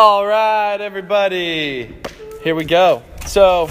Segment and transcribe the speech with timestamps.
[0.00, 1.96] All right, everybody.
[2.44, 3.02] Here we go.
[3.26, 3.68] So,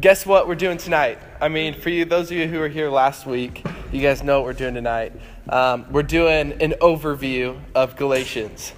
[0.00, 1.20] guess what we're doing tonight?
[1.40, 4.40] I mean, for you, those of you who were here last week, you guys know
[4.40, 5.12] what we're doing tonight.
[5.48, 8.72] Um, we're doing an overview of Galatians.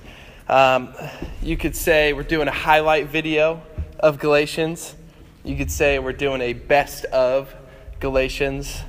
[0.47, 0.93] Um,
[1.41, 3.63] you could say we're doing a highlight video
[3.99, 4.95] of Galatians.
[5.43, 7.55] You could say we're doing a best of
[7.99, 8.83] Galatians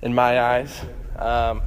[0.00, 0.80] in my eyes.
[1.16, 1.62] Um,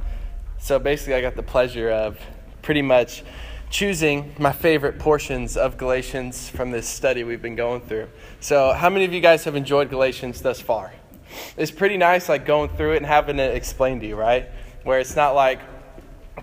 [0.58, 2.18] so basically, I got the pleasure of
[2.62, 3.22] pretty much
[3.70, 8.08] choosing my favorite portions of Galatians from this study we've been going through.
[8.40, 10.92] So, how many of you guys have enjoyed Galatians thus far?
[11.56, 14.48] It's pretty nice, like going through it and having it explained to you, right?
[14.84, 15.60] Where it's not like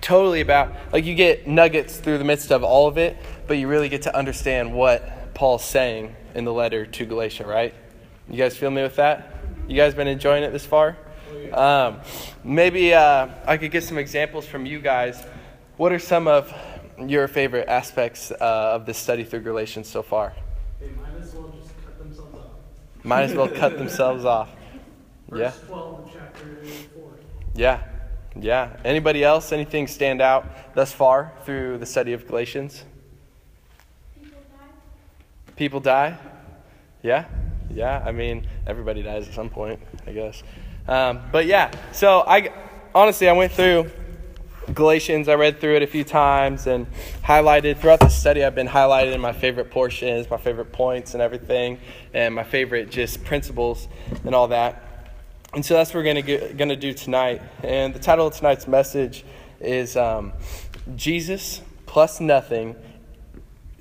[0.02, 3.68] totally about, like you get nuggets through the midst of all of it, but you
[3.68, 7.74] really get to understand what Paul's saying in the letter to Galatia, right?
[8.30, 9.34] You guys feel me with that?
[9.68, 10.98] You guys been enjoying it this far?
[11.54, 11.99] Um,
[12.44, 15.24] maybe uh, I could get some examples from you guys.
[15.77, 16.54] What are some of
[17.10, 20.34] your favorite aspects uh, of this study through Galatians so far?
[20.80, 23.04] They might as well just cut themselves off.
[23.04, 24.49] Might as well cut themselves off.
[25.34, 25.54] Yeah.
[25.68, 26.57] 12 of chapter
[26.94, 27.04] 4.
[27.55, 27.84] Yeah.
[28.38, 28.76] Yeah.
[28.84, 29.54] Anybody else?
[29.54, 32.84] Anything stand out thus far through the study of Galatians?
[35.55, 36.18] People die?
[37.02, 37.27] Yeah?
[37.70, 38.04] Yeah.
[38.05, 40.44] I mean, everybody dies at some point, I guess.
[40.88, 42.52] Um, but yeah, so I
[42.94, 43.90] honestly, I went through
[44.74, 45.27] Galatians.
[45.27, 46.88] I read through it a few times and
[47.24, 48.44] highlighted throughout the study.
[48.44, 51.80] I've been highlighting my favorite portions, my favorite points, and everything,
[52.13, 53.88] and my favorite just principles
[54.26, 54.88] and all that.
[55.54, 57.41] And so that's what we're gonna gonna do tonight.
[57.63, 59.26] And the title of tonight's message
[59.60, 60.34] is um,
[60.96, 62.76] Jesus plus nothing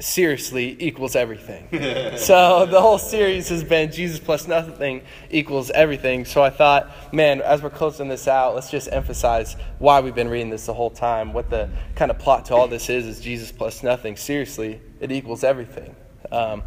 [0.01, 1.69] seriously equals everything.
[2.17, 6.25] so the whole series has been Jesus plus nothing equals everything.
[6.25, 10.29] So I thought, man, as we're closing this out, let's just emphasize why we've been
[10.29, 11.33] reading this the whole time.
[11.33, 14.17] What the kind of plot to all this is is Jesus plus nothing.
[14.17, 15.95] Seriously, it equals everything.
[16.33, 16.63] Um,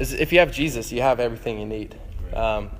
[0.00, 1.98] if you have Jesus, you have everything you need.
[2.32, 2.70] Um,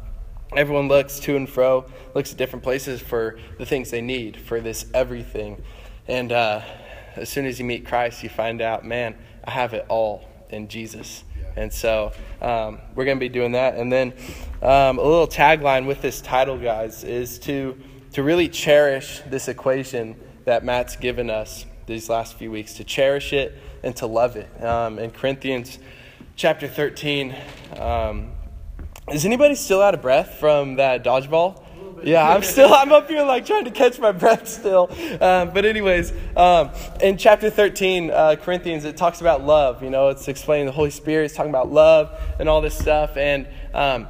[0.57, 1.85] everyone looks to and fro,
[2.15, 5.63] looks at different places for the things they need for this everything,
[6.07, 6.63] and uh,
[7.17, 9.17] as soon as you meet Christ, you find out, man
[9.49, 11.25] I have it all in Jesus.
[11.57, 13.77] And so um, we're going to be doing that.
[13.77, 14.13] And then
[14.61, 17.75] um, a little tagline with this title, guys, is to,
[18.13, 23.33] to really cherish this equation that Matt's given us these last few weeks, to cherish
[23.33, 24.63] it and to love it.
[24.63, 25.79] Um, in Corinthians
[26.37, 27.35] chapter 13,
[27.79, 28.33] um,
[29.11, 31.65] is anybody still out of breath from that dodgeball?
[32.05, 34.91] Yeah, I'm still I'm up here like trying to catch my breath still.
[35.21, 36.71] Um, but anyways, um,
[37.03, 39.83] in chapter 13, uh, Corinthians, it talks about love.
[39.83, 41.27] You know, it's explaining the Holy Spirit.
[41.27, 43.17] It's talking about love and all this stuff.
[43.17, 44.09] And um,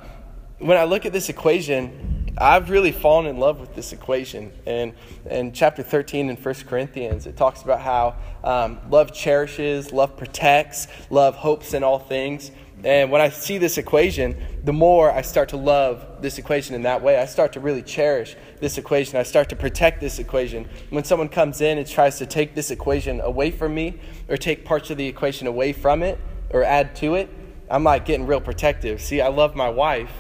[0.59, 4.53] when I look at this equation, I've really fallen in love with this equation.
[4.65, 4.94] And
[5.28, 10.87] in chapter 13 in 1 Corinthians, it talks about how um, love cherishes, love protects,
[11.10, 12.53] love hopes in all things.
[12.84, 16.83] And when I see this equation, the more I start to love this equation in
[16.83, 19.19] that way, I start to really cherish this equation.
[19.19, 20.69] I start to protect this equation.
[20.91, 24.65] When someone comes in and tries to take this equation away from me or take
[24.65, 27.28] parts of the equation away from it or add to it,
[27.69, 29.00] I'm like getting real protective.
[29.00, 30.12] See, I love my wife,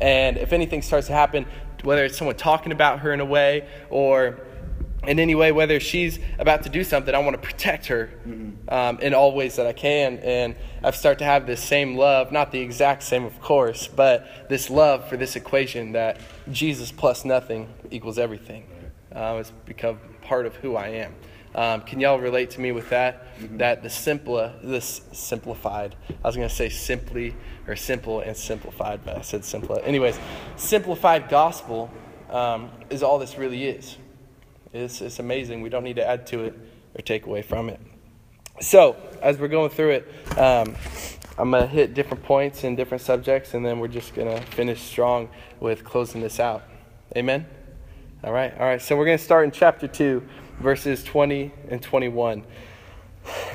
[0.00, 1.46] and if anything starts to happen,
[1.82, 4.40] whether it's someone talking about her in a way or
[5.06, 8.10] in any way, whether she's about to do something, I want to protect her
[8.68, 10.18] um, in all ways that I can.
[10.18, 14.48] And I've started to have this same love, not the exact same, of course, but
[14.48, 16.20] this love for this equation that
[16.52, 18.66] Jesus plus nothing equals everything.
[19.12, 21.14] Um, it's become part of who I am.
[21.54, 23.36] Um, can y'all relate to me with that?
[23.38, 23.56] Mm-hmm.
[23.56, 25.96] That the simpler, this simplified.
[26.22, 27.34] I was going to say simply
[27.66, 29.80] or simple and simplified, but I said simple.
[29.82, 30.18] Anyways,
[30.56, 31.90] simplified gospel
[32.28, 33.96] um, is all this really is.
[34.72, 35.62] It's, it's amazing.
[35.62, 36.54] We don't need to add to it
[36.94, 37.80] or take away from it.
[38.60, 40.76] So, as we're going through it, um,
[41.38, 44.44] I'm going to hit different points and different subjects, and then we're just going to
[44.48, 46.62] finish strong with closing this out.
[47.16, 47.46] Amen?
[48.22, 48.80] All right, all right.
[48.80, 50.22] So, we're going to start in chapter 2,
[50.60, 52.44] verses 20 and 21.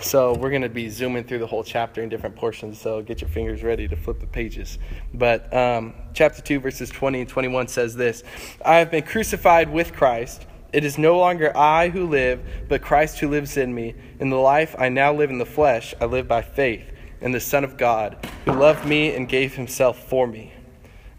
[0.02, 3.22] So, we're going to be zooming through the whole chapter in different portions, so get
[3.22, 4.80] your fingers ready to flip the pages.
[5.14, 8.24] But um, chapter 2, verses 20 and 21 says this
[8.66, 10.46] I have been crucified with Christ.
[10.76, 13.96] It is no longer I who live, but Christ who lives in me.
[14.20, 16.92] In the life I now live in the flesh, I live by faith
[17.22, 20.52] in the Son of God, who loved me and gave himself for me.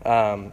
[0.05, 0.53] Um,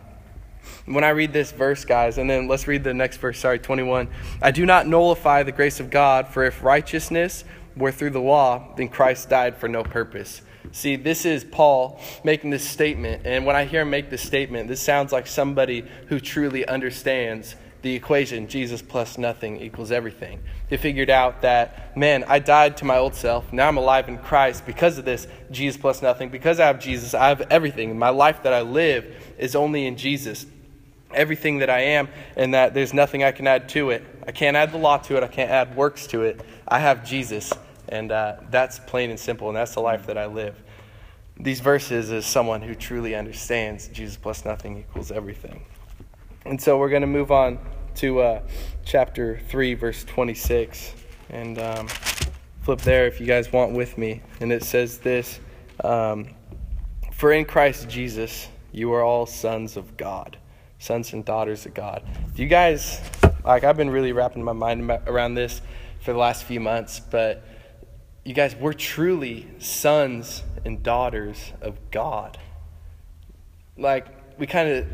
[0.86, 4.08] when I read this verse, guys, and then let's read the next verse, sorry, 21.
[4.42, 7.44] I do not nullify the grace of God, for if righteousness
[7.76, 10.42] were through the law, then Christ died for no purpose.
[10.72, 13.24] See, this is Paul making this statement.
[13.26, 17.58] And when I hear him make this statement, this sounds like somebody who truly understands
[17.84, 20.40] the equation Jesus plus nothing equals everything.
[20.70, 23.52] They figured out that, man, I died to my old self.
[23.52, 26.30] Now I'm alive in Christ because of this Jesus plus nothing.
[26.30, 28.00] Because I have Jesus, I have everything.
[28.00, 30.46] My life that I live is only in Jesus.
[31.14, 32.08] Everything that I am,
[32.38, 34.04] and that there's nothing I can add to it.
[34.26, 36.42] I can't add the law to it, I can't add works to it.
[36.68, 37.54] I have Jesus.
[37.90, 40.56] And uh, that's plain and simple, and that's the life that I live.
[41.38, 45.66] These verses is someone who truly understands Jesus plus nothing equals everything.
[46.46, 47.58] And so we're going to move on
[47.96, 48.42] to uh,
[48.84, 50.94] chapter 3, verse 26.
[51.30, 51.88] And um,
[52.62, 54.22] flip there if you guys want with me.
[54.42, 55.40] And it says this
[55.84, 56.36] um,
[57.14, 60.38] For in Christ Jesus, you are all sons of God,
[60.80, 62.04] sons and daughters of God.
[62.36, 63.00] Do you guys,
[63.46, 65.62] like, I've been really wrapping my mind around this
[66.02, 67.42] for the last few months, but
[68.26, 72.38] you guys, we're truly sons and daughters of God.
[73.78, 74.08] Like,
[74.38, 74.88] we kind of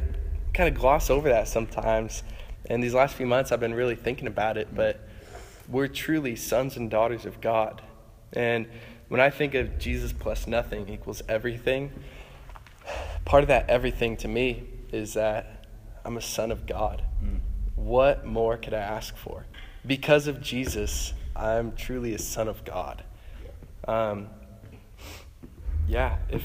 [0.53, 2.23] kind of gloss over that sometimes.
[2.69, 4.99] And these last few months, I've been really thinking about it, but
[5.67, 7.81] we're truly sons and daughters of God.
[8.33, 8.67] And
[9.07, 11.91] when I think of Jesus plus nothing equals everything,
[13.25, 15.67] part of that everything to me is that
[16.05, 17.03] I'm a son of God.
[17.23, 17.39] Mm.
[17.75, 19.45] What more could I ask for?
[19.85, 23.03] Because of Jesus, I'm truly a son of God.
[23.87, 24.27] Um,
[25.87, 26.43] yeah, if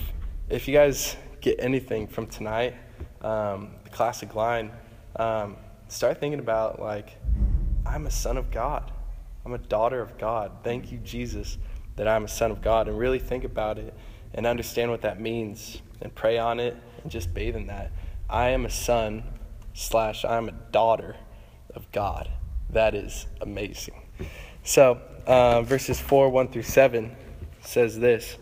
[0.49, 2.75] if you guys get anything from tonight,
[3.21, 4.71] um, classic line,
[5.17, 5.57] um,
[5.89, 7.17] start thinking about like,
[7.87, 8.91] I'm a son of God.
[9.45, 10.53] I'm a daughter of God.
[10.63, 11.59] Thank you, Jesus,
[11.97, 12.89] that I'm a son of God.
[12.89, 13.95] And really think about it
[14.35, 17.93] and understand what that means and pray on it and just bathe in that.
[18.29, 19.23] I am a son
[19.75, 21.17] slash I'm a daughter
[21.75, 22.29] of God.
[22.71, 23.95] That is amazing.
[24.65, 27.15] So, uh, verses 4, 1 through 7
[27.61, 28.37] says this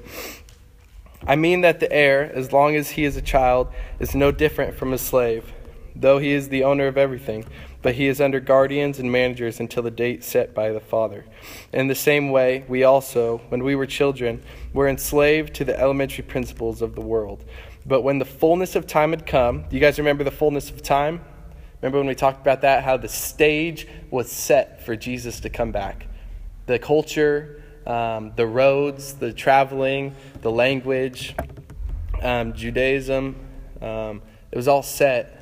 [1.27, 3.69] I mean that the heir, as long as he is a child,
[4.01, 5.53] is no different from a slave,
[5.95, 7.45] though he is the owner of everything,
[7.81, 11.25] but he is under guardians and managers until the date set by the father.
[11.73, 14.43] In the same way, we also, when we were children,
[14.73, 17.45] were enslaved to the elementary principles of the world.
[17.87, 21.21] But when the fullness of time had come, you guys remember the fullness of time?
[21.81, 25.73] Remember when we talked about that, how the stage was set for Jesus to come
[25.73, 26.07] back?
[26.67, 31.35] The culture, um, the roads, the traveling, the language,
[32.23, 33.37] um, Judaism.
[33.81, 35.39] Um, it was all set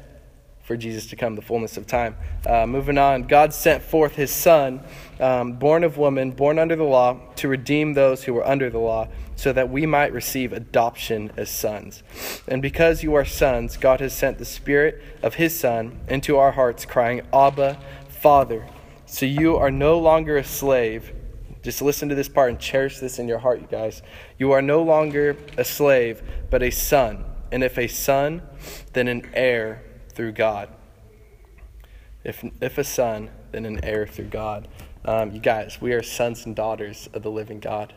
[0.70, 2.16] for Jesus to come, the fullness of time.
[2.46, 4.80] Uh, moving on, God sent forth his Son,
[5.18, 8.78] um, born of woman, born under the law, to redeem those who were under the
[8.78, 12.04] law, so that we might receive adoption as sons.
[12.46, 16.52] And because you are sons, God has sent the Spirit of his Son into our
[16.52, 17.76] hearts, crying, Abba,
[18.08, 18.64] Father.
[19.06, 21.12] So you are no longer a slave
[21.62, 24.02] just listen to this part and cherish this in your heart, you guys.
[24.38, 27.24] You are no longer a slave, but a son.
[27.52, 28.42] And if a son,
[28.92, 30.68] then an heir through God.
[32.24, 34.68] If, if a son, then an heir through God.
[35.04, 37.94] Um, you guys, we are sons and daughters of the living God.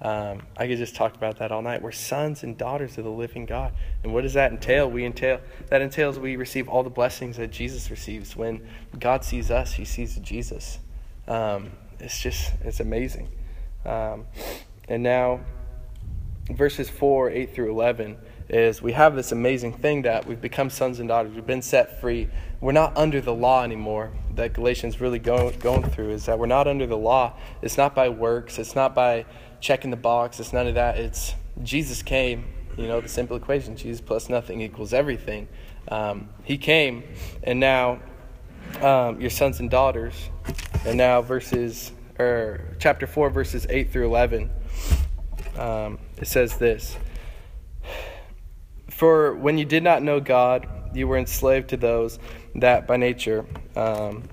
[0.00, 1.82] Um, I could just talk about that all night.
[1.82, 3.72] We're sons and daughters of the living God.
[4.04, 4.88] And what does that entail?
[4.88, 5.40] We entail
[5.70, 8.36] that entails we receive all the blessings that Jesus receives.
[8.36, 8.66] When
[8.98, 10.78] God sees us, he sees Jesus.
[11.26, 13.28] Um, it's just it's amazing.
[13.84, 14.26] Um,
[14.88, 15.40] and now,
[16.50, 18.16] verses four, eight through eleven
[18.48, 21.34] is we have this amazing thing that we've become sons and daughters.
[21.34, 22.28] We've been set free.
[22.60, 24.10] We're not under the law anymore.
[24.34, 27.34] That Galatians really go, going through is that we're not under the law.
[27.60, 28.58] It's not by works.
[28.58, 29.26] It's not by
[29.60, 30.40] checking the box.
[30.40, 30.98] It's none of that.
[30.98, 32.44] It's Jesus came.
[32.76, 35.48] You know the simple equation: Jesus plus nothing equals everything.
[35.88, 37.02] Um, he came,
[37.42, 38.00] and now
[38.82, 40.30] um, your sons and daughters.
[40.84, 44.50] And now verses or chapter 4 verses 8 through 11
[45.56, 46.96] um, it says this
[48.90, 52.18] for when you did not know god you were enslaved to those
[52.56, 53.46] that by nature
[53.76, 54.24] um,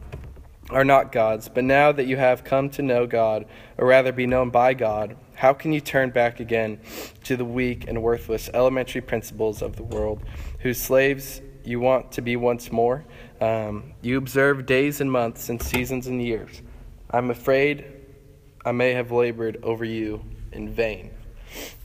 [0.69, 3.45] are not gods but now that you have come to know god
[3.77, 6.79] or rather be known by god how can you turn back again
[7.23, 10.23] to the weak and worthless elementary principles of the world
[10.59, 13.03] whose slaves you want to be once more
[13.41, 16.61] um, you observe days and months and seasons and years.
[17.09, 17.85] I'm afraid
[18.63, 21.11] I may have labored over you in vain.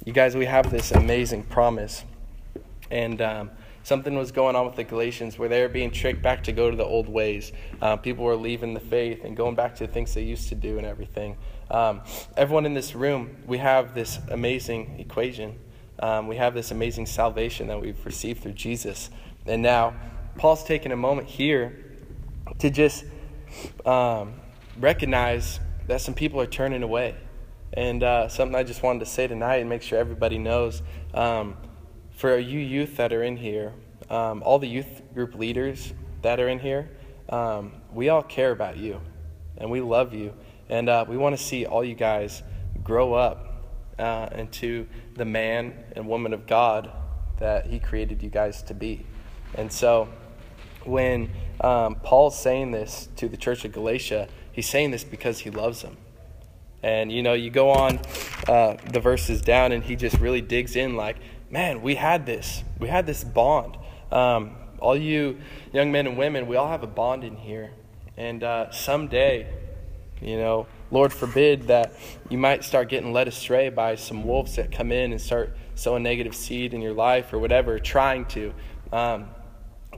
[0.04, 2.04] You guys, we have this amazing promise.
[2.90, 3.50] And um,
[3.82, 6.70] something was going on with the Galatians where they were being tricked back to go
[6.70, 7.52] to the old ways.
[7.82, 10.54] Uh, people were leaving the faith and going back to the things they used to
[10.54, 11.36] do and everything.
[11.70, 12.00] Um,
[12.36, 15.58] everyone in this room, we have this amazing equation.
[15.98, 19.10] Um, we have this amazing salvation that we've received through Jesus.
[19.46, 19.94] And now,
[20.36, 21.76] Paul's taking a moment here
[22.58, 23.04] to just
[23.84, 24.34] um,
[24.78, 27.16] recognize that some people are turning away.
[27.72, 30.82] And uh, something I just wanted to say tonight and make sure everybody knows
[31.14, 31.56] um,
[32.10, 33.72] for you youth that are in here,
[34.08, 35.92] um, all the youth group leaders
[36.22, 36.90] that are in here,
[37.28, 39.00] um, we all care about you
[39.56, 40.34] and we love you.
[40.68, 42.42] And uh, we want to see all you guys
[42.82, 43.64] grow up
[43.98, 46.90] uh, into the man and woman of God
[47.38, 49.06] that He created you guys to be.
[49.54, 50.08] And so
[50.84, 51.30] when
[51.60, 55.82] um, Paul's saying this to the church of Galatia, he's saying this because he loves
[55.82, 55.96] them.
[56.82, 58.00] And you know, you go on
[58.48, 61.16] uh, the verses down, and he just really digs in like,
[61.50, 62.64] man, we had this.
[62.78, 63.76] We had this bond.
[64.10, 65.40] Um, all you
[65.72, 67.70] young men and women, we all have a bond in here.
[68.16, 69.46] And uh, someday,
[70.22, 71.92] you know, Lord forbid that
[72.28, 76.02] you might start getting led astray by some wolves that come in and start sowing
[76.02, 78.54] negative seed in your life or whatever, trying to.
[78.92, 79.28] Um,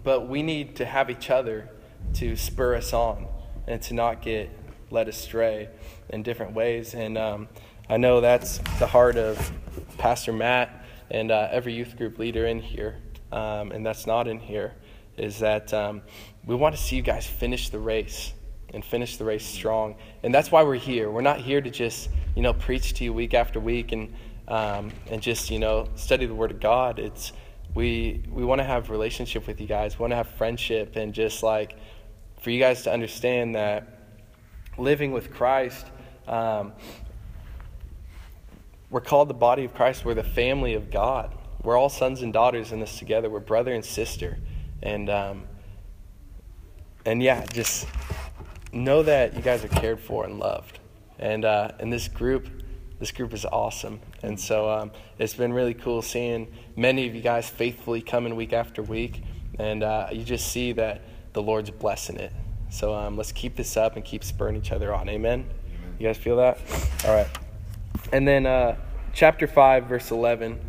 [0.04, 1.68] but we need to have each other
[2.14, 3.26] to spur us on
[3.66, 4.50] and to not get
[4.90, 5.68] led astray
[6.10, 6.94] in different ways.
[6.94, 7.48] And um,
[7.88, 9.52] I know that's the heart of
[9.98, 12.96] Pastor Matt and uh, every youth group leader in here,
[13.30, 14.74] um, and that's not in here,
[15.16, 16.02] is that um,
[16.46, 18.32] we want to see you guys finish the race
[18.72, 19.96] and finish the race strong.
[20.22, 21.10] And that's why we're here.
[21.10, 24.12] We're not here to just, you know, preach to you week after week and
[24.48, 26.98] um, and just, you know, study the Word of God.
[26.98, 27.32] It's
[27.74, 29.98] we we want to have relationship with you guys.
[29.98, 31.76] We want to have friendship and just like
[32.40, 34.00] for you guys to understand that
[34.76, 35.86] living with Christ,
[36.26, 36.72] um,
[38.90, 40.04] we're called the body of Christ.
[40.04, 41.34] We're the family of God.
[41.62, 43.30] We're all sons and daughters in this together.
[43.30, 44.38] We're brother and sister,
[44.82, 45.44] and um,
[47.06, 47.86] and yeah, just
[48.72, 50.78] know that you guys are cared for and loved.
[51.18, 52.61] And uh, and this group,
[53.02, 53.98] this group is awesome.
[54.22, 58.52] And so um, it's been really cool seeing many of you guys faithfully coming week
[58.52, 59.24] after week,
[59.58, 62.32] and uh, you just see that the Lord's blessing it.
[62.70, 65.08] So um, let's keep this up and keep spurring each other on.
[65.08, 65.40] Amen.
[65.40, 65.96] Amen.
[65.98, 66.60] You guys feel that?
[67.04, 67.26] All right.
[68.12, 68.76] And then uh,
[69.12, 70.60] chapter five, verse eleven,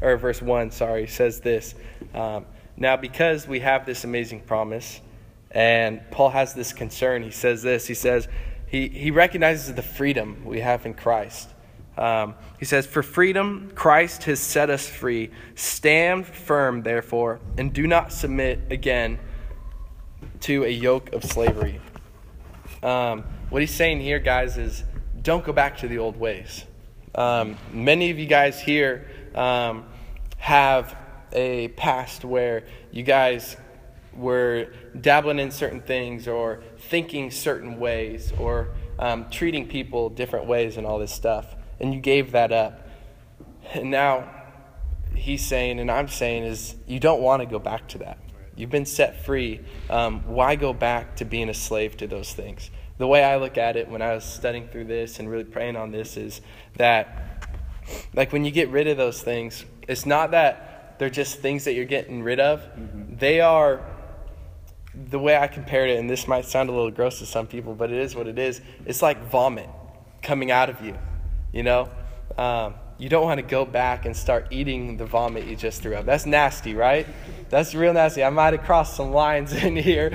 [0.00, 1.74] or verse one, sorry, says this.
[2.14, 5.00] Um, now, because we have this amazing promise,
[5.50, 7.88] and Paul has this concern, he says this.
[7.88, 8.28] He says
[8.68, 11.48] he he recognizes the freedom we have in Christ.
[12.00, 15.30] Um, he says, For freedom, Christ has set us free.
[15.54, 19.18] Stand firm, therefore, and do not submit again
[20.40, 21.78] to a yoke of slavery.
[22.82, 24.82] Um, what he's saying here, guys, is
[25.20, 26.64] don't go back to the old ways.
[27.14, 29.84] Um, many of you guys here um,
[30.38, 30.96] have
[31.32, 33.58] a past where you guys
[34.14, 40.78] were dabbling in certain things or thinking certain ways or um, treating people different ways
[40.78, 41.56] and all this stuff.
[41.80, 42.86] And you gave that up.
[43.72, 44.28] And now
[45.14, 48.18] he's saying, and I'm saying, is you don't want to go back to that.
[48.56, 49.60] You've been set free.
[49.88, 52.70] Um, why go back to being a slave to those things?
[52.98, 55.76] The way I look at it when I was studying through this and really praying
[55.76, 56.42] on this is
[56.76, 57.46] that,
[58.12, 61.72] like, when you get rid of those things, it's not that they're just things that
[61.72, 62.60] you're getting rid of.
[62.60, 63.16] Mm-hmm.
[63.16, 63.82] They are,
[64.94, 67.74] the way I compared it, and this might sound a little gross to some people,
[67.74, 68.60] but it is what it is.
[68.84, 69.70] It's like vomit
[70.20, 70.98] coming out of you,
[71.52, 71.88] you know?
[72.36, 75.94] Um, you don't want to go back and start eating the vomit you just threw
[75.94, 76.04] up.
[76.04, 77.06] That's nasty, right?
[77.48, 78.22] That's real nasty.
[78.22, 80.10] I might have crossed some lines in here.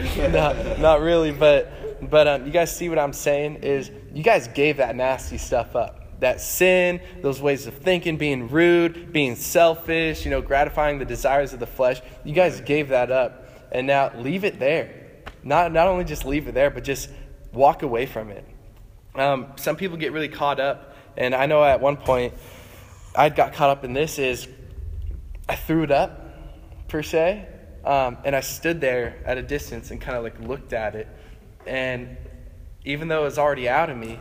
[0.79, 1.71] not, really, but
[2.09, 5.75] but um, you guys see what I'm saying is you guys gave that nasty stuff
[5.75, 6.19] up.
[6.19, 11.53] That sin, those ways of thinking, being rude, being selfish, you know, gratifying the desires
[11.53, 12.01] of the flesh.
[12.23, 15.23] You guys gave that up, and now leave it there.
[15.43, 17.09] Not not only just leave it there, but just
[17.51, 18.45] walk away from it.
[19.15, 22.33] Um, some people get really caught up, and I know at one point
[23.15, 24.47] I got caught up in this is
[25.47, 26.21] I threw it up
[26.87, 27.47] per se,
[27.83, 31.07] um, and I stood there at a distance and kind of like looked at it,
[31.65, 32.17] and
[32.83, 34.19] even though it was already out of me,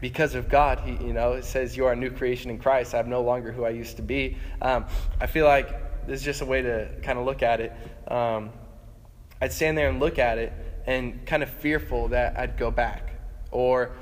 [0.00, 2.94] because of God, he, you know, it says you are a new creation in Christ.
[2.94, 4.36] I'm no longer who I used to be.
[4.60, 4.84] Um,
[5.20, 7.72] I feel like this is just a way to kind of look at it.
[8.06, 8.50] Um,
[9.40, 10.52] I'd stand there and look at it
[10.86, 13.14] and kind of fearful that I'd go back
[13.50, 13.92] or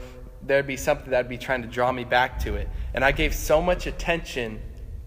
[0.45, 2.69] there'd be something that'd be trying to draw me back to it.
[2.95, 4.61] And I gave so much attention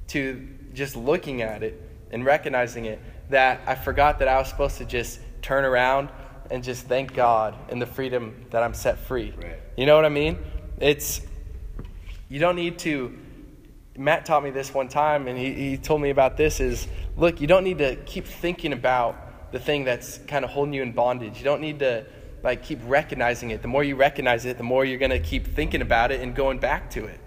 [0.08, 3.00] to just looking at it and recognizing it
[3.30, 6.10] that I forgot that I was supposed to just turn around
[6.52, 9.34] and just thank God and the freedom that I'm set free.
[9.36, 9.60] Right.
[9.78, 10.38] You know what I mean?
[10.80, 11.22] It's,
[12.30, 13.18] you don't need to.
[13.98, 17.40] Matt taught me this one time, and he, he told me about this is look,
[17.40, 20.92] you don't need to keep thinking about the thing that's kind of holding you in
[20.92, 21.38] bondage.
[21.38, 22.06] You don't need to
[22.46, 23.62] like keep recognizing it.
[23.62, 26.36] The more you recognize it, the more you're going to keep thinking about it and
[26.36, 27.20] going back to it.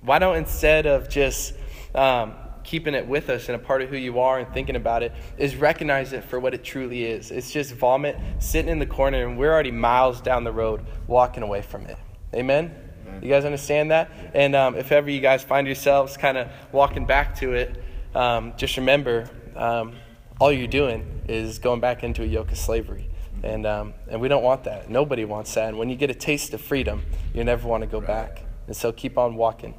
[0.00, 1.54] Why don't instead of just
[1.94, 5.02] um, keeping it with us and a part of who you are and thinking about
[5.02, 7.30] it, is recognize it for what it truly is.
[7.30, 11.42] It's just vomit sitting in the corner, and we're already miles down the road walking
[11.42, 11.98] away from it.
[12.32, 12.74] Amen?
[13.06, 13.22] Amen.
[13.22, 14.10] You guys understand that?
[14.32, 17.82] And um, if ever you guys find yourselves kind of walking back to it,
[18.14, 19.96] um, just remember um,
[20.40, 23.08] all you're doing is going back into a yoke of slavery.
[23.46, 24.90] And, um, and we don't want that.
[24.90, 25.68] Nobody wants that.
[25.68, 28.42] And when you get a taste of freedom, you never want to go back.
[28.66, 29.74] And so keep on walking.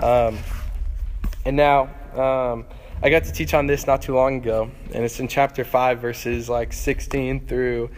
[0.00, 0.38] Um,
[1.44, 2.64] and now, um,
[3.02, 6.00] I got to teach on this not too long ago, and it's in chapter 5,
[6.00, 7.90] verses like 16 through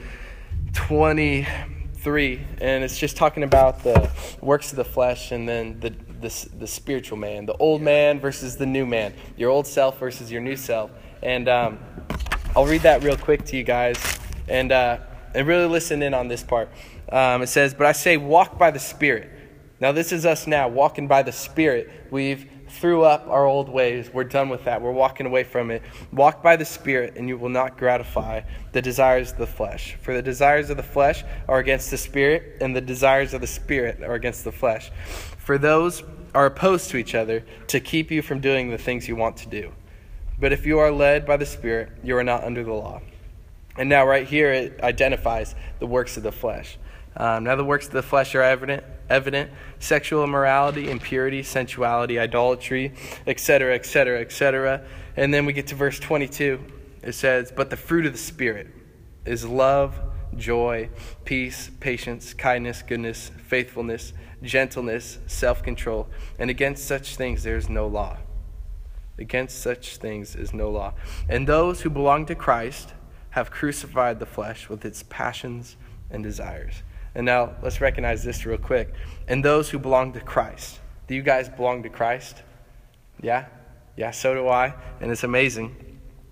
[0.72, 2.40] 23.
[2.60, 5.90] And it's just talking about the works of the flesh and then the,
[6.20, 10.32] the, the spiritual man, the old man versus the new man, your old self versus
[10.32, 10.90] your new self.
[11.22, 11.78] And um,
[12.56, 13.96] I'll read that real quick to you guys
[14.48, 14.98] and, uh,
[15.34, 16.70] and really listen in on this part.
[17.10, 19.30] Um, it says, But I say, walk by the Spirit.
[19.80, 21.90] Now, this is us now, walking by the Spirit.
[22.10, 24.10] We've threw up our old ways.
[24.12, 24.80] We're done with that.
[24.80, 25.82] We're walking away from it.
[26.12, 29.96] Walk by the Spirit, and you will not gratify the desires of the flesh.
[30.02, 33.46] For the desires of the flesh are against the Spirit, and the desires of the
[33.46, 34.90] Spirit are against the flesh.
[35.38, 36.02] For those
[36.34, 39.48] are opposed to each other to keep you from doing the things you want to
[39.48, 39.72] do.
[40.38, 43.00] But if you are led by the Spirit, you are not under the law.
[43.78, 46.76] And now, right here, it identifies the works of the flesh.
[47.16, 52.92] Um, now, the works of the flesh are evident, evident sexual immorality, impurity, sensuality, idolatry,
[53.26, 54.84] etc., etc., etc.
[55.16, 56.60] And then we get to verse 22.
[57.02, 58.66] It says, But the fruit of the Spirit
[59.24, 59.98] is love,
[60.36, 60.90] joy,
[61.24, 66.08] peace, patience, kindness, goodness, faithfulness, gentleness, self control.
[66.38, 68.18] And against such things there is no law.
[69.18, 70.94] Against such things is no law.
[71.28, 72.94] And those who belong to Christ
[73.30, 75.76] have crucified the flesh with its passions
[76.10, 76.82] and desires.
[77.14, 78.92] And now let's recognize this real quick.
[79.26, 80.80] And those who belong to Christ.
[81.06, 82.42] Do you guys belong to Christ?
[83.20, 83.46] Yeah?
[83.96, 84.74] Yeah, so do I.
[85.00, 85.74] And it's amazing.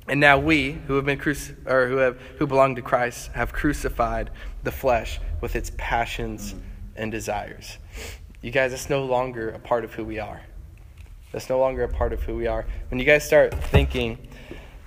[0.09, 3.53] And now we, who have been cruci- or who have who belong to Christ, have
[3.53, 4.31] crucified
[4.63, 6.55] the flesh with its passions
[6.95, 7.79] and desires.
[8.41, 10.43] You guys, that's no longer a part of who we are.
[11.33, 12.65] That's no longer a part of who we are.
[12.89, 14.19] When you guys start thinking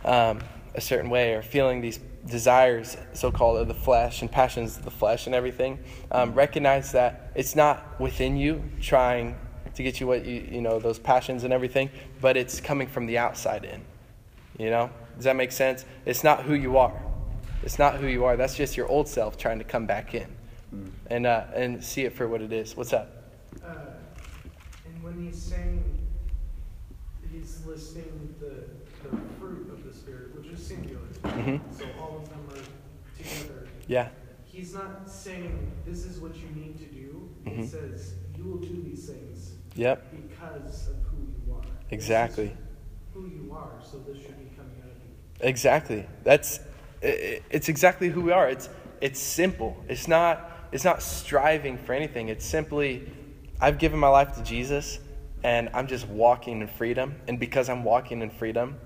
[0.06, 0.40] um,
[0.76, 4.86] a certain way or feeling these desires, so called, of the flesh and passions of
[4.86, 5.80] the flesh and everything,
[6.12, 9.36] um, recognize that it's not within you trying
[9.74, 11.90] to get you what you, you know, those passions and everything,
[12.22, 13.82] but it's coming from the outside in.
[14.58, 14.90] You know?
[15.16, 15.86] Does that make sense?
[16.06, 17.02] It's not who you are.
[17.64, 18.38] It's not who you are.
[18.38, 20.28] That's just your old self trying to come back in
[21.08, 22.76] and, uh, and see it for what it is.
[22.76, 23.32] What's up?
[23.64, 23.76] Uh,
[24.86, 25.84] and when he's saying,
[27.32, 28.64] he's listing the,
[29.04, 30.50] the fruit of the Spirit, which
[31.24, 31.62] Mhm.
[31.78, 33.68] So all of them are together.
[33.88, 34.10] Yeah.
[34.46, 37.30] He's not saying, this is what you need to do.
[37.46, 37.70] He Mhm.
[37.70, 40.06] says, you will do these things Yep.
[40.12, 41.62] because of who you are.
[41.92, 42.56] Exactly.
[43.14, 45.48] Who you are, so this should be coming out of you.
[45.48, 46.06] Exactly.
[46.24, 46.60] That's
[47.02, 48.50] it's exactly who we are.
[48.50, 48.70] It's
[49.02, 49.78] it's simple.
[49.88, 52.30] It's not it's not striving for anything.
[52.30, 53.10] It's simply
[53.62, 55.00] I've given my life to Jesus
[55.44, 58.78] and I'm just walking in freedom and because I'm walking in freedom,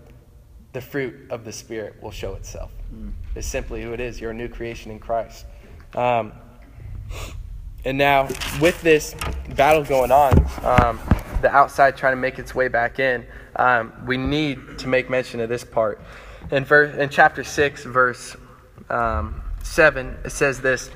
[0.73, 2.71] the fruit of the spirit will show itself.
[3.35, 4.19] It's simply who it is.
[4.19, 5.45] You're a new creation in Christ.
[5.95, 6.33] Um,
[7.85, 8.27] and now,
[8.59, 9.15] with this
[9.55, 10.33] battle going on,
[10.63, 10.99] um,
[11.41, 15.39] the outside trying to make its way back in, um, we need to make mention
[15.41, 16.01] of this part.
[16.51, 18.35] In, ver- in chapter 6, verse
[18.89, 20.89] um, 7, it says this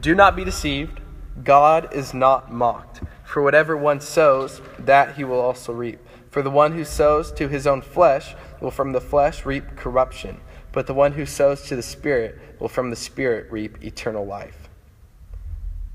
[0.00, 1.00] Do not be deceived.
[1.44, 3.02] God is not mocked.
[3.24, 6.00] For whatever one sows, that he will also reap.
[6.38, 10.40] For the one who sows to his own flesh will from the flesh reap corruption,
[10.70, 14.68] but the one who sows to the Spirit will from the Spirit reap eternal life.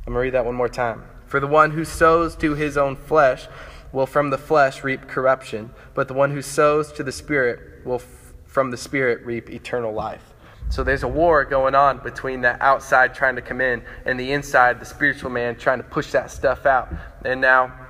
[0.06, 1.06] I'm going to read that one more time.
[1.27, 3.47] For the one who sows to his own flesh
[3.93, 8.01] will from the flesh reap corruption, but the one who sows to the Spirit will
[8.01, 10.34] f- from the Spirit reap eternal life.
[10.67, 14.34] So there's a war going on between the outside trying to come in and the
[14.34, 16.93] inside, the spiritual man trying to push that stuff out.
[17.23, 17.83] And now,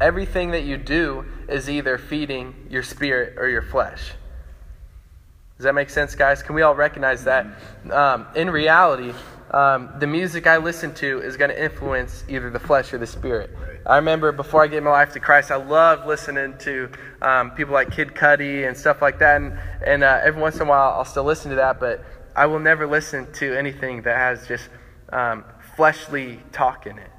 [0.00, 4.12] everything that you do is either feeding your spirit or your flesh.
[5.56, 6.42] Does that make sense, guys?
[6.42, 7.46] Can we all recognize that?
[7.90, 9.12] Um, in reality,
[9.50, 13.06] um, the music I listen to is going to influence either the flesh or the
[13.06, 13.50] spirit.
[13.84, 16.90] I remember before I gave my life to Christ, I loved listening to
[17.22, 19.40] um, people like Kid Cudi and stuff like that.
[19.40, 22.04] And, and uh, every once in a while, I'll still listen to that, but
[22.36, 24.68] I will never listen to anything that has just
[25.12, 27.10] um, fleshly talk in it.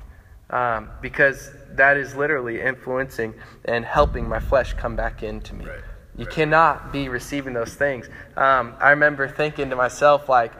[0.49, 3.33] Um, because that is literally influencing
[3.65, 5.65] and helping my flesh come back into me.
[5.65, 5.81] Right.
[6.17, 8.09] You cannot be receiving those things.
[8.35, 10.51] Um, I remember thinking to myself, like,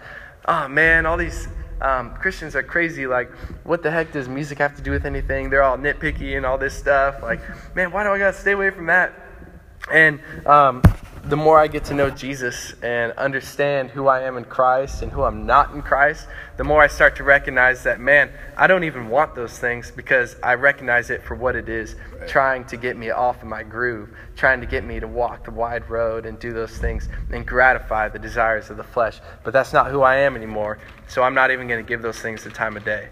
[0.45, 1.49] oh man, all these
[1.81, 3.07] um, Christians are crazy.
[3.07, 3.31] Like,
[3.65, 5.49] what the heck does music have to do with anything?
[5.49, 7.21] They're all nitpicky and all this stuff.
[7.21, 7.41] Like,
[7.75, 9.13] man, why do I gotta stay away from that?
[9.91, 10.81] And um,
[11.25, 15.11] the more I get to know Jesus and understand who I am in Christ and
[15.11, 16.27] who I'm not in Christ,
[16.57, 20.35] the more I start to recognize that, man, I don't even want those things because
[20.41, 22.27] I recognize it for what it is right.
[22.27, 25.51] trying to get me off of my groove, trying to get me to walk the
[25.51, 29.19] wide road and do those things and gratify the desires of the flesh.
[29.43, 32.19] But that's not who I am anymore, so I'm not even going to give those
[32.19, 33.09] things the time of day.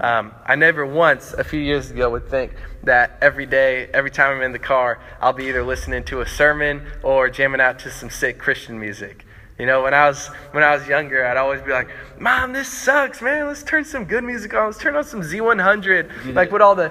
[0.00, 2.52] Um, I never once, a few years ago, would think
[2.84, 6.26] that every day, every time I'm in the car, I'll be either listening to a
[6.26, 9.26] sermon or jamming out to some sick Christian music.
[9.58, 12.68] You know, when I was when I was younger, I'd always be like, "Mom, this
[12.68, 13.46] sucks, man.
[13.46, 14.66] Let's turn some good music on.
[14.66, 16.90] Let's turn on some Z100." Like what all the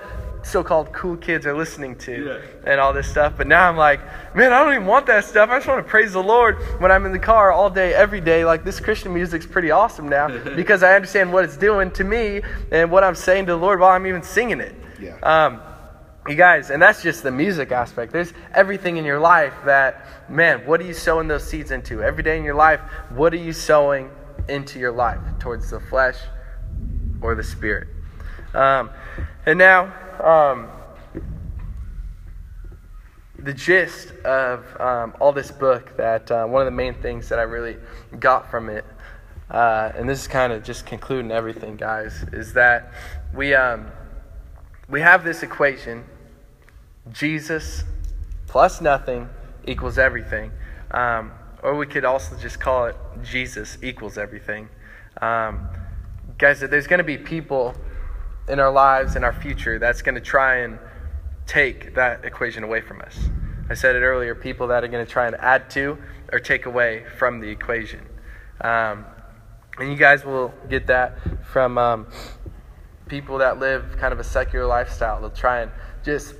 [0.49, 2.71] so-called cool kids are listening to yeah.
[2.71, 3.33] and all this stuff.
[3.37, 3.99] But now I'm like,
[4.35, 5.49] man, I don't even want that stuff.
[5.49, 8.21] I just want to praise the Lord when I'm in the car all day, every
[8.21, 8.45] day.
[8.45, 12.41] Like this Christian music's pretty awesome now because I understand what it's doing to me
[12.71, 14.75] and what I'm saying to the Lord while I'm even singing it.
[14.99, 15.17] Yeah.
[15.23, 15.61] Um,
[16.27, 18.11] you guys, and that's just the music aspect.
[18.11, 22.03] There's everything in your life that, man, what are you sowing those seeds into?
[22.03, 24.11] Every day in your life, what are you sowing
[24.47, 26.17] into your life towards the flesh
[27.21, 27.87] or the spirit?
[28.53, 28.89] Um,
[29.45, 30.67] and now, um,
[33.37, 37.39] the gist of um, all this book, that uh, one of the main things that
[37.39, 37.77] I really
[38.19, 38.85] got from it,
[39.49, 42.91] uh, and this is kind of just concluding everything, guys, is that
[43.33, 43.87] we um,
[44.87, 46.03] we have this equation:
[47.11, 47.83] Jesus
[48.47, 49.29] plus nothing
[49.65, 50.51] equals everything,
[50.91, 51.31] um,
[51.63, 54.67] or we could also just call it Jesus equals everything.
[55.21, 55.67] Um,
[56.37, 57.75] guys, there's going to be people
[58.49, 60.79] in our lives and our future that's going to try and
[61.45, 63.17] take that equation away from us.
[63.69, 65.97] I said it earlier people that are going to try and add to
[66.31, 68.01] or take away from the equation.
[68.61, 69.05] Um,
[69.77, 72.07] and you guys will get that from um,
[73.07, 75.21] people that live kind of a secular lifestyle.
[75.21, 75.71] They'll try and
[76.03, 76.35] just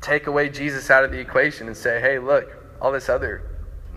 [0.00, 3.42] take away Jesus out of the equation and say, hey, look, all this other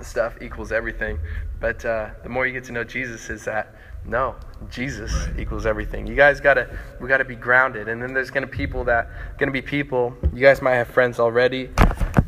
[0.02, 1.20] stuff equals everything.
[1.60, 4.36] But uh, the more you get to know Jesus, is that no,
[4.70, 6.08] Jesus equals everything.
[6.08, 9.62] You guys gotta we gotta be grounded, and then there's gonna people that gonna be
[9.62, 10.16] people.
[10.34, 11.70] You guys might have friends already,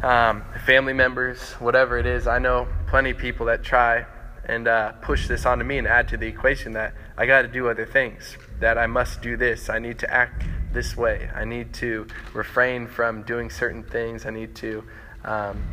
[0.03, 2.27] um, family members, whatever it is.
[2.27, 4.05] I know plenty of people that try
[4.45, 7.47] and uh, push this onto me and add to the equation that I got to
[7.47, 8.37] do other things.
[8.59, 9.69] That I must do this.
[9.69, 11.29] I need to act this way.
[11.33, 14.25] I need to refrain from doing certain things.
[14.25, 14.83] I need to
[15.23, 15.63] um,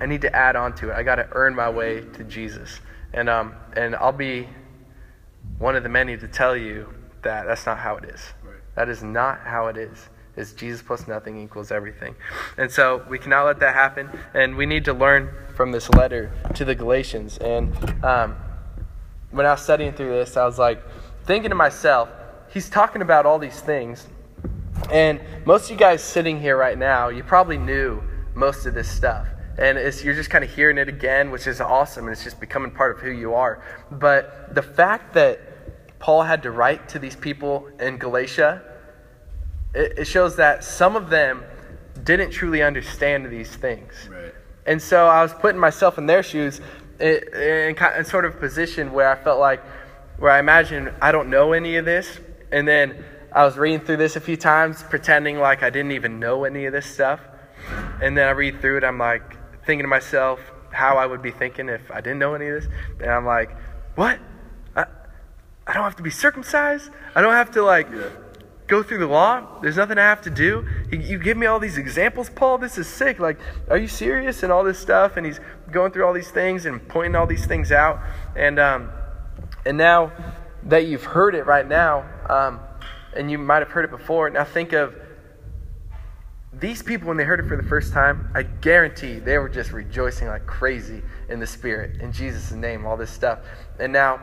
[0.00, 0.94] I need to add on to it.
[0.94, 2.80] I got to earn my way to Jesus,
[3.12, 4.48] and um, and I'll be
[5.62, 8.20] one of the many to tell you that that's not how it is.
[8.42, 8.56] Right.
[8.74, 10.08] That is not how it is.
[10.34, 12.16] Is Jesus plus nothing equals everything.
[12.58, 14.10] And so we cannot let that happen.
[14.34, 17.38] And we need to learn from this letter to the Galatians.
[17.38, 17.72] And
[18.04, 18.34] um,
[19.30, 20.82] when I was studying through this, I was like
[21.26, 22.08] thinking to myself,
[22.52, 24.08] he's talking about all these things.
[24.90, 28.02] And most of you guys sitting here right now, you probably knew
[28.34, 32.06] most of this stuff and you're just kind of hearing it again, which is awesome,
[32.06, 33.62] and it's just becoming part of who you are.
[33.90, 35.51] But the fact that
[36.02, 38.60] Paul had to write to these people in Galatia,
[39.72, 41.44] it, it shows that some of them
[42.02, 43.94] didn't truly understand these things.
[44.10, 44.34] Right.
[44.66, 46.60] And so I was putting myself in their shoes
[46.98, 49.62] in, in, in sort of a position where I felt like,
[50.18, 52.18] where I imagine I don't know any of this.
[52.50, 56.18] And then I was reading through this a few times, pretending like I didn't even
[56.18, 57.20] know any of this stuff.
[58.02, 60.40] And then I read through it, I'm like thinking to myself
[60.72, 62.72] how I would be thinking if I didn't know any of this.
[62.98, 63.56] And I'm like,
[63.94, 64.18] what?
[65.66, 66.90] I don't have to be circumcised.
[67.14, 68.08] I don't have to like yeah.
[68.66, 69.60] go through the law.
[69.60, 70.66] There's nothing I have to do.
[70.90, 72.58] You give me all these examples, Paul.
[72.58, 73.18] This is sick.
[73.18, 73.38] Like,
[73.70, 74.42] are you serious?
[74.42, 75.16] And all this stuff.
[75.16, 78.00] And he's going through all these things and pointing all these things out.
[78.34, 78.90] And um,
[79.64, 80.12] and now
[80.64, 82.60] that you've heard it right now, um,
[83.14, 84.28] and you might have heard it before.
[84.30, 84.96] Now think of
[86.52, 88.30] these people when they heard it for the first time.
[88.34, 92.84] I guarantee they were just rejoicing like crazy in the Spirit in Jesus' name.
[92.84, 93.40] All this stuff.
[93.78, 94.20] And now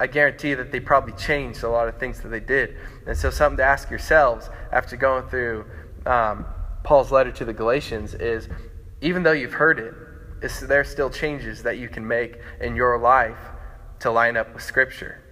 [0.00, 2.76] I guarantee that they probably changed a lot of things that they did.
[3.06, 5.66] And so, something to ask yourselves after going through
[6.06, 6.46] um,
[6.82, 8.48] Paul's letter to the Galatians is
[9.02, 9.94] even though you've heard it,
[10.42, 13.38] is there still changes that you can make in your life
[14.00, 15.22] to line up with Scripture?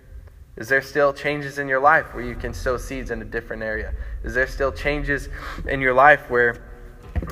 [0.57, 3.63] Is there still changes in your life where you can sow seeds in a different
[3.63, 3.95] area?
[4.25, 5.29] Is there still changes
[5.67, 6.63] in your life where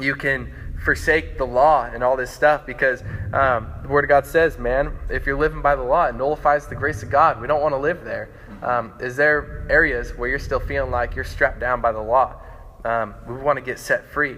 [0.00, 0.52] you can
[0.84, 4.96] forsake the law and all this stuff because um, the Word of God says, man,
[5.08, 7.40] if you're living by the law, it nullifies the grace of God.
[7.40, 8.28] We don't want to live there.
[8.62, 12.40] Um, is there areas where you're still feeling like you're strapped down by the law?
[12.84, 14.36] Um, we want to get set free.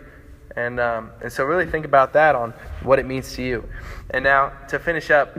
[0.56, 3.68] And, um, and so, really think about that on what it means to you.
[4.10, 5.36] And now, to finish up,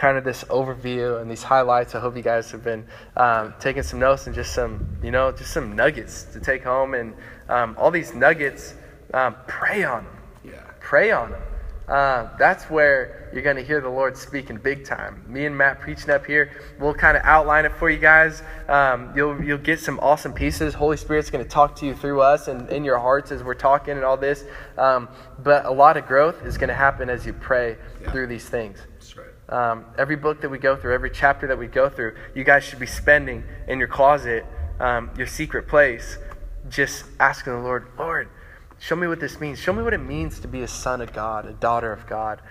[0.00, 1.94] kind of this overview and these highlights.
[1.94, 2.86] I hope you guys have been
[3.18, 6.94] um, taking some notes and just some, you know, just some nuggets to take home.
[6.94, 7.14] And
[7.50, 8.72] um, all these nuggets
[9.14, 10.16] um, pray on them.
[10.44, 10.62] Yeah.
[10.80, 11.42] Pray on them.
[11.90, 15.24] uh, that's where you're going to hear the Lord speaking big time.
[15.26, 18.44] Me and Matt preaching up here, we'll kind of outline it for you guys.
[18.68, 20.72] Um, you'll, you'll get some awesome pieces.
[20.72, 23.54] Holy Spirit's going to talk to you through us and in your hearts as we're
[23.54, 24.44] talking and all this.
[24.78, 25.08] Um,
[25.42, 28.12] but a lot of growth is going to happen as you pray yeah.
[28.12, 28.78] through these things.
[28.94, 29.26] That's right.
[29.48, 32.62] Um, every book that we go through, every chapter that we go through, you guys
[32.62, 34.46] should be spending in your closet,
[34.78, 36.18] um, your secret place,
[36.68, 38.28] just asking the Lord, Lord,
[38.80, 39.60] show me what this means.
[39.60, 42.42] Show me what it means to be a son of God, a daughter of God.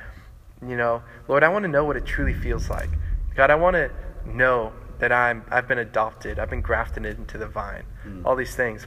[0.65, 2.89] You know, Lord, I want to know what it truly feels like.
[3.35, 3.91] God, I want to
[4.25, 8.25] know that I'm, I've been adopted, I've been grafted into the vine, mm.
[8.25, 8.85] all these things.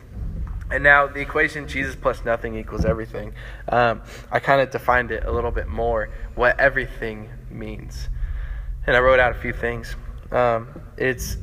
[0.71, 3.35] And now the equation Jesus plus nothing equals everything.
[3.69, 8.09] Um, I kind of defined it a little bit more, what everything means.
[8.87, 9.97] And I wrote out a few things.
[10.31, 11.37] Um, it's,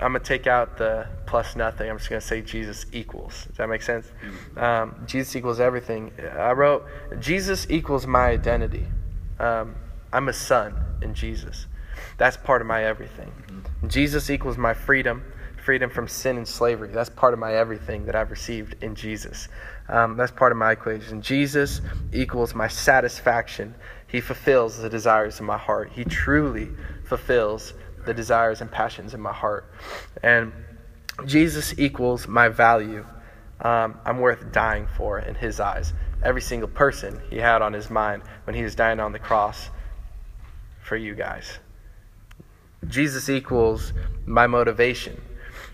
[0.00, 1.90] I'm going to take out the plus nothing.
[1.90, 3.44] I'm just going to say Jesus equals.
[3.48, 4.10] Does that make sense?
[4.56, 6.12] Um, Jesus equals everything.
[6.36, 6.86] I wrote,
[7.20, 8.86] Jesus equals my identity.
[9.38, 9.74] Um,
[10.12, 11.66] I'm a son in Jesus.
[12.16, 13.30] That's part of my everything.
[13.86, 15.22] Jesus equals my freedom
[15.60, 16.88] freedom from sin and slavery.
[16.88, 19.48] That's part of my everything that I've received in Jesus.
[19.88, 21.20] Um, that's part of my equation.
[21.22, 21.80] Jesus
[22.12, 23.74] equals my satisfaction.
[24.06, 25.92] He fulfills the desires of my heart.
[25.92, 26.70] He truly
[27.04, 29.72] fulfills the desires and passions in my heart.
[30.22, 30.52] And
[31.26, 33.04] Jesus equals my value.
[33.60, 35.92] Um, I'm worth dying for in his eyes.
[36.22, 39.70] Every single person he had on his mind when he was dying on the cross
[40.82, 41.58] for you guys.
[42.88, 43.92] Jesus equals
[44.26, 45.20] my motivation.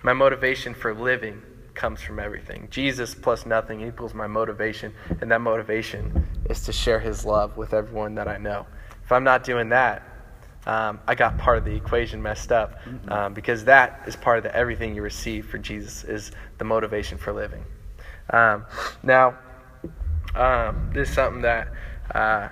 [0.03, 1.43] My motivation for living
[1.75, 2.69] comes from everything.
[2.71, 7.75] Jesus plus nothing equals my motivation, and that motivation is to share his love with
[7.75, 8.67] everyone that I know.
[9.05, 10.03] If I'm not doing that,
[10.67, 13.13] um, I got part of the equation messed up mm-hmm.
[13.13, 17.19] um, because that is part of the everything you receive for Jesus is the motivation
[17.19, 17.65] for living.
[18.31, 18.67] Um,
[19.03, 19.39] now,
[20.35, 21.69] um, this is something that
[22.15, 22.49] uh,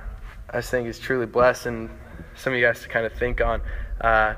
[0.50, 1.90] I think is truly blessed, and
[2.36, 3.60] some of you guys to kind of think on.
[4.00, 4.34] Uh,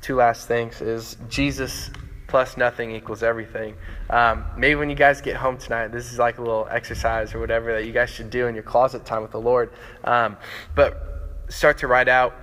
[0.00, 1.90] two last things is Jesus
[2.28, 3.74] plus nothing equals everything.
[4.10, 7.38] Um, maybe when you guys get home tonight, this is like a little exercise or
[7.38, 9.72] whatever that you guys should do in your closet time with the Lord.
[10.04, 10.36] Um,
[10.74, 12.34] but start to write out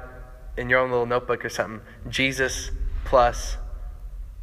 [0.57, 2.71] in your own little notebook or something Jesus
[3.05, 3.57] plus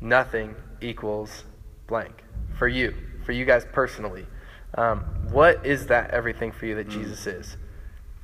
[0.01, 1.45] nothing equals
[1.87, 2.25] blank
[2.59, 2.95] for you,
[3.25, 4.27] for you guys personally.
[4.75, 6.93] Um, what is that everything for you that mm.
[6.93, 7.57] Jesus is?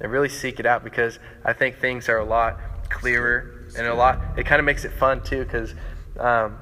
[0.00, 2.58] And really seek it out because I think things are a lot
[2.90, 5.74] clearer and a lot, it kind of makes it fun too because
[6.18, 6.58] um,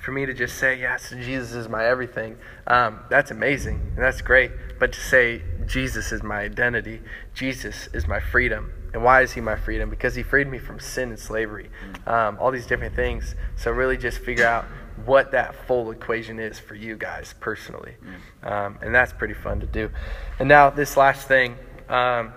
[0.00, 2.36] for me to just say, yes, Jesus is my everything,
[2.66, 4.50] um, that's amazing and that's great.
[4.78, 7.00] But to say, Jesus is my identity,
[7.34, 8.72] Jesus is my freedom.
[8.92, 9.88] And why is he my freedom?
[9.88, 11.70] Because he freed me from sin and slavery,
[12.06, 13.34] um, all these different things.
[13.56, 14.64] So, really, just figure out
[15.06, 17.96] what that full equation is for you guys personally.
[18.42, 19.90] Um, and that's pretty fun to do.
[20.38, 21.56] And now, this last thing
[21.88, 22.32] um,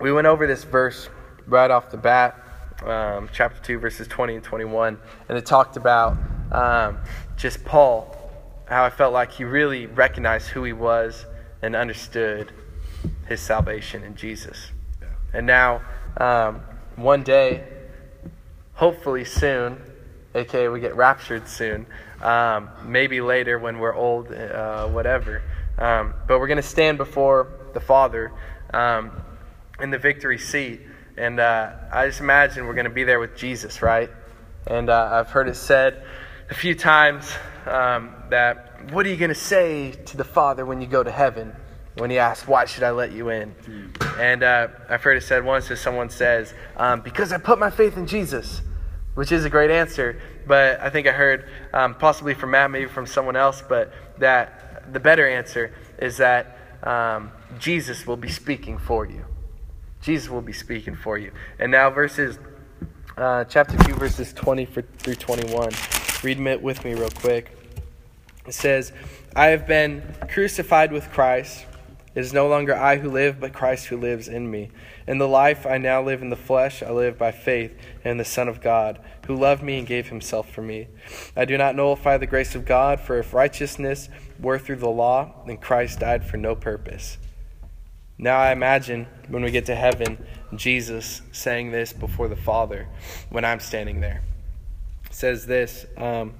[0.00, 1.08] we went over this verse
[1.46, 2.38] right off the bat,
[2.84, 6.16] um, chapter 2, verses 20 and 21, and it talked about
[6.50, 6.98] um,
[7.36, 8.16] just Paul,
[8.66, 11.26] how I felt like he really recognized who he was
[11.62, 12.52] and understood
[13.28, 14.72] his salvation in Jesus.
[15.32, 15.82] And now,
[16.16, 16.60] um,
[16.96, 17.64] one day,
[18.74, 19.80] hopefully soon,
[20.34, 21.86] aka we get raptured soon,
[22.20, 25.42] um, maybe later when we're old, uh, whatever.
[25.78, 28.32] Um, but we're going to stand before the Father
[28.74, 29.10] um,
[29.80, 30.80] in the victory seat.
[31.16, 34.10] And uh, I just imagine we're going to be there with Jesus, right?
[34.66, 36.04] And uh, I've heard it said
[36.50, 37.30] a few times
[37.66, 41.10] um, that what are you going to say to the Father when you go to
[41.10, 41.54] heaven?
[41.96, 43.54] When he asks, why should I let you in?
[44.18, 47.70] And uh, I've heard it said once that someone says, um, because I put my
[47.70, 48.62] faith in Jesus,
[49.14, 50.20] which is a great answer.
[50.46, 54.92] But I think I heard, um, possibly from Matt, maybe from someone else, but that
[54.92, 59.24] the better answer is that um, Jesus will be speaking for you.
[60.00, 61.30] Jesus will be speaking for you.
[61.58, 62.38] And now, verses,
[63.16, 65.70] uh, chapter 2, verses 20 through 21.
[66.24, 67.50] Read it with me real quick.
[68.46, 68.92] It says,
[69.36, 71.66] I have been crucified with Christ.
[72.14, 74.70] It is no longer I who live, but Christ who lives in me.
[75.06, 78.24] In the life I now live in the flesh, I live by faith in the
[78.24, 80.88] Son of God, who loved me and gave himself for me.
[81.36, 85.34] I do not nullify the grace of God, for if righteousness were through the law,
[85.46, 87.18] then Christ died for no purpose.
[88.18, 92.88] Now I imagine when we get to heaven, Jesus saying this before the Father
[93.30, 94.22] when I'm standing there
[95.14, 96.34] says this, um,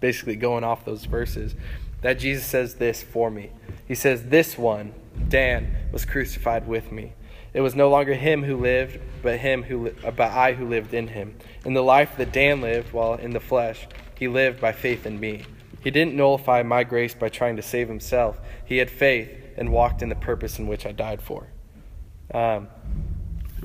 [0.00, 1.54] basically going off those verses,
[2.00, 3.50] that Jesus says this for me.
[3.86, 4.94] He says, This one,
[5.28, 7.12] Dan, was crucified with me.
[7.52, 11.08] It was no longer him who lived, but him who, but I who lived in
[11.08, 11.36] him.
[11.64, 15.20] In the life that Dan lived while in the flesh, he lived by faith in
[15.20, 15.44] me.
[15.82, 18.38] He didn't nullify my grace by trying to save himself.
[18.64, 21.46] He had faith and walked in the purpose in which I died for.
[22.32, 22.68] Um,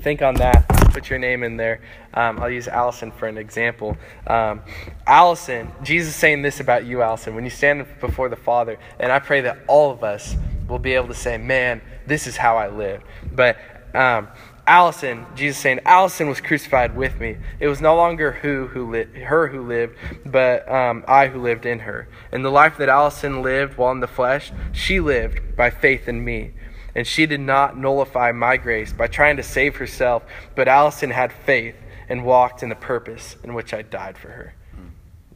[0.00, 0.68] think on that.
[0.92, 1.80] Put your name in there.
[2.14, 3.96] Um, I'll use Allison for an example.
[4.26, 4.62] Um,
[5.06, 7.34] Allison, Jesus saying this about you, Allison.
[7.34, 10.36] When you stand before the Father, and I pray that all of us
[10.70, 13.02] will be able to say, "Man, this is how I live."
[13.32, 13.58] But
[13.94, 14.28] um,
[14.66, 17.38] Allison, Jesus saying, Allison was crucified with me.
[17.58, 21.66] It was no longer who who li- her who lived, but um, I who lived
[21.66, 22.08] in her.
[22.30, 26.24] And the life that Allison lived while in the flesh, she lived by faith in
[26.24, 26.52] me.
[26.94, 30.22] And she did not nullify my grace by trying to save herself,
[30.54, 31.74] but Allison had faith
[32.08, 34.54] and walked in the purpose in which I died for her.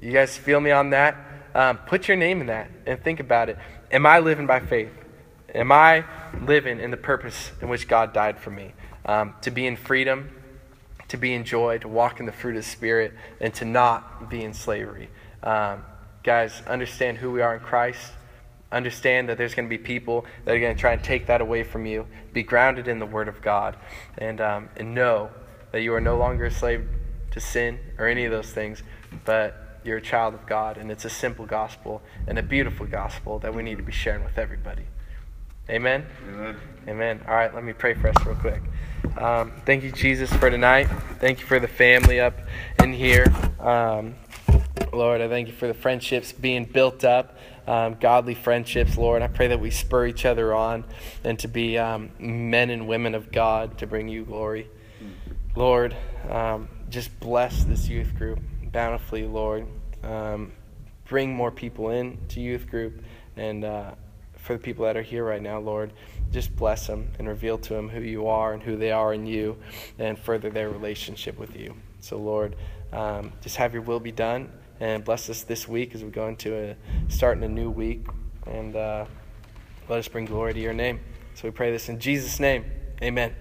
[0.01, 1.16] You guys feel me on that?
[1.55, 3.59] Um, put your name in that and think about it.
[3.90, 4.92] Am I living by faith?
[5.55, 6.05] Am I
[6.43, 8.73] living in the purpose in which God died for me?
[9.07, 10.31] Um, to be in freedom,
[11.09, 14.29] to be in joy, to walk in the fruit of the Spirit, and to not
[14.29, 15.11] be in slavery.
[15.43, 15.85] Um,
[16.25, 18.12] guys, understand who we are in Christ.
[18.73, 21.40] Understand that there's going to be people that are going to try and take that
[21.40, 22.07] away from you.
[22.33, 23.77] Be grounded in the Word of God.
[24.19, 25.31] And, um, and know
[25.71, 26.88] that you are no longer a slave
[27.31, 28.83] to sin or any of those things,
[29.25, 30.79] but you're a child of God.
[30.79, 34.25] And it's a simple gospel and a beautiful gospel that we need to be sharing
[34.25, 34.87] with everybody.
[35.70, 36.07] Amen?
[36.29, 36.57] Amen.
[36.88, 37.24] Amen.
[37.27, 38.62] All right, let me pray for us real quick.
[39.16, 40.85] Um, thank you, Jesus, for tonight.
[41.20, 42.38] Thank you for the family up
[42.83, 43.24] in here.
[43.59, 44.14] Um,
[44.92, 49.22] Lord, I thank you for the friendships being built up, um, godly friendships, Lord.
[49.22, 50.85] I pray that we spur each other on
[51.24, 54.68] and to be um, men and women of God to bring you glory.
[55.57, 55.96] Lord,
[56.29, 58.38] um, just bless this youth group
[58.70, 59.66] bountifully, Lord.
[60.03, 60.53] Um,
[61.07, 63.03] bring more people in to youth group
[63.37, 63.92] and uh,
[64.44, 65.92] for the people that are here right now, Lord,
[66.30, 69.26] just bless them and reveal to them who you are and who they are in
[69.26, 69.57] you
[69.98, 71.74] and further their relationship with you.
[72.00, 72.54] So, Lord,
[72.92, 76.28] um, just have your will be done and bless us this week as we go
[76.28, 76.76] into a
[77.09, 78.07] starting a new week
[78.46, 79.07] and uh,
[79.88, 81.00] let us bring glory to your name.
[81.35, 82.66] So we pray this in Jesus' name.
[83.02, 83.35] Amen.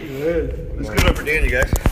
[0.00, 1.87] Let's give it up for Danny, guys.